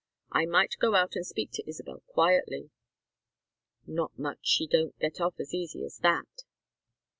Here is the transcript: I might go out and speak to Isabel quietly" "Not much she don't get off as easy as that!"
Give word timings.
I 0.31 0.47
might 0.47 0.77
go 0.79 0.95
out 0.95 1.15
and 1.15 1.23
speak 1.23 1.51
to 1.51 1.69
Isabel 1.69 1.99
quietly" 2.07 2.71
"Not 3.85 4.17
much 4.17 4.39
she 4.41 4.65
don't 4.65 4.97
get 4.97 5.21
off 5.21 5.39
as 5.39 5.53
easy 5.53 5.85
as 5.85 5.99
that!" 5.99 6.41